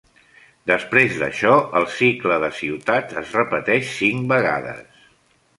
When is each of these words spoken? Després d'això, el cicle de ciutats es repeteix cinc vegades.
Després 0.71 1.19
d'això, 1.23 1.51
el 1.81 1.85
cicle 1.97 2.39
de 2.45 2.51
ciutats 2.63 3.21
es 3.23 3.37
repeteix 3.41 3.93
cinc 3.99 4.29
vegades. 4.37 4.93